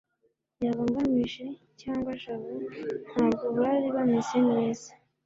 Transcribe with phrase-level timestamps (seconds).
[0.63, 1.45] yaba ngamije
[1.81, 2.49] cyangwa jabo,
[3.09, 4.89] ntabwo bari bameze neza